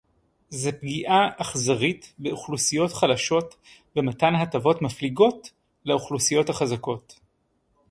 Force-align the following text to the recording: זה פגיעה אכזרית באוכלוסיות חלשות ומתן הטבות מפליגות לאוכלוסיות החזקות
זה 0.49 0.71
פגיעה 0.71 1.29
אכזרית 1.37 2.13
באוכלוסיות 2.17 2.93
חלשות 2.93 3.55
ומתן 3.95 4.35
הטבות 4.35 4.81
מפליגות 4.81 5.51
לאוכלוסיות 5.85 6.49
החזקות 6.49 7.19